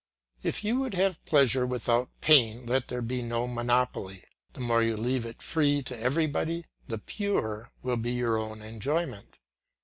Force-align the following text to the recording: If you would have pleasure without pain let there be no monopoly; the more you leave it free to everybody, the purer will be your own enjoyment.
If 0.41 0.63
you 0.63 0.79
would 0.79 0.95
have 0.95 1.23
pleasure 1.25 1.63
without 1.63 2.09
pain 2.21 2.65
let 2.65 2.87
there 2.87 3.03
be 3.03 3.21
no 3.21 3.45
monopoly; 3.47 4.23
the 4.53 4.59
more 4.59 4.81
you 4.81 4.97
leave 4.97 5.27
it 5.27 5.43
free 5.43 5.83
to 5.83 5.95
everybody, 5.95 6.65
the 6.87 6.97
purer 6.97 7.71
will 7.83 7.97
be 7.97 8.13
your 8.13 8.35
own 8.39 8.63
enjoyment. 8.63 9.37